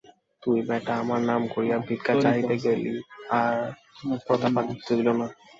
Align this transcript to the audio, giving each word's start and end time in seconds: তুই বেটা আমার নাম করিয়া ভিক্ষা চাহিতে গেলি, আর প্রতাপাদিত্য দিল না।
তুই 0.43 0.59
বেটা 0.69 0.93
আমার 1.01 1.21
নাম 1.29 1.41
করিয়া 1.53 1.77
ভিক্ষা 1.87 2.13
চাহিতে 2.23 2.55
গেলি, 2.65 2.93
আর 3.39 3.55
প্রতাপাদিত্য 4.27 4.87
দিল 4.97 5.09
না। 5.19 5.27